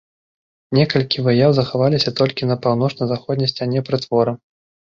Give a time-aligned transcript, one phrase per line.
[0.77, 4.31] Некалькі выяў захаваліся толькі на паўночна-заходняй сцяне прытвора.